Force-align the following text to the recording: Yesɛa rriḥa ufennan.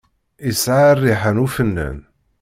Yesɛa 0.47 0.91
rriḥa 0.97 1.31
ufennan. 1.45 1.97